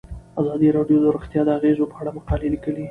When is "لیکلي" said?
2.53-2.79